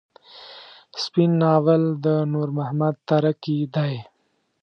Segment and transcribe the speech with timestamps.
[1.03, 3.93] سپين ناول د نور محمد تره کي دی.